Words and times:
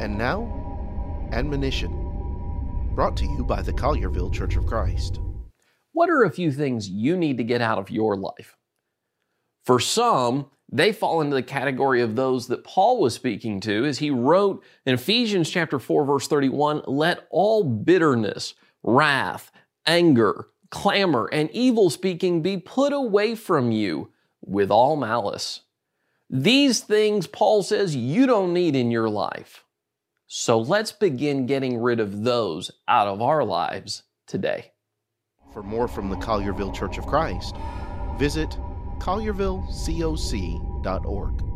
And 0.00 0.18
now, 0.18 1.28
admonition, 1.32 1.90
brought 2.94 3.16
to 3.18 3.24
you 3.24 3.44
by 3.44 3.62
the 3.62 3.72
Collierville 3.72 4.32
Church 4.32 4.56
of 4.56 4.66
Christ. 4.66 5.20
What 5.92 6.10
are 6.10 6.24
a 6.24 6.30
few 6.30 6.50
things 6.50 6.88
you 6.88 7.16
need 7.16 7.36
to 7.38 7.44
get 7.44 7.60
out 7.60 7.78
of 7.78 7.90
your 7.90 8.16
life? 8.16 8.56
For 9.64 9.78
some, 9.78 10.46
they 10.70 10.92
fall 10.92 11.20
into 11.20 11.34
the 11.34 11.42
category 11.42 12.00
of 12.00 12.16
those 12.16 12.48
that 12.48 12.64
Paul 12.64 12.98
was 12.98 13.14
speaking 13.14 13.60
to 13.60 13.84
as 13.84 13.98
he 13.98 14.10
wrote 14.10 14.64
in 14.86 14.94
Ephesians 14.94 15.50
chapter 15.50 15.78
4 15.78 16.04
verse 16.04 16.26
31, 16.26 16.82
let 16.86 17.26
all 17.30 17.62
bitterness, 17.62 18.54
wrath, 18.82 19.52
anger, 19.86 20.48
clamor, 20.70 21.28
and 21.30 21.50
evil 21.50 21.90
speaking 21.90 22.40
be 22.40 22.56
put 22.56 22.92
away 22.92 23.34
from 23.34 23.70
you 23.70 24.10
with 24.40 24.70
all 24.70 24.96
malice. 24.96 25.60
These 26.30 26.80
things 26.80 27.26
Paul 27.26 27.62
says 27.62 27.94
you 27.94 28.26
don't 28.26 28.54
need 28.54 28.74
in 28.74 28.90
your 28.90 29.10
life. 29.10 29.64
So 30.34 30.58
let's 30.58 30.92
begin 30.92 31.44
getting 31.44 31.82
rid 31.82 32.00
of 32.00 32.24
those 32.24 32.70
out 32.88 33.06
of 33.06 33.20
our 33.20 33.44
lives 33.44 34.04
today. 34.26 34.72
For 35.52 35.62
more 35.62 35.86
from 35.86 36.08
the 36.08 36.16
Collierville 36.16 36.74
Church 36.74 36.96
of 36.96 37.04
Christ, 37.04 37.54
visit 38.16 38.56
colliervillecoc.org. 38.98 41.51